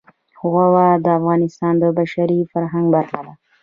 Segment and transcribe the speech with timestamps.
[0.39, 3.33] هوا د افغانستان د بشري فرهنګ برخه ده.